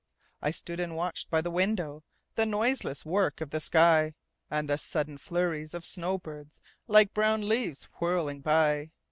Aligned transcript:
I 0.41 0.49
stood 0.49 0.79
and 0.79 0.95
watched 0.95 1.29
by 1.29 1.41
the 1.41 1.51
windowThe 1.51 2.47
noiseless 2.47 3.05
work 3.05 3.39
of 3.39 3.51
the 3.51 3.59
sky, 3.59 4.15
And 4.49 4.67
the 4.67 4.79
sudden 4.79 5.19
flurries 5.19 5.75
of 5.75 5.85
snow 5.85 6.17
birds, 6.17 6.59
Like 6.87 7.13
brown 7.13 7.47
leaves 7.47 7.83
whirling 7.99 8.41
by. 8.41 8.89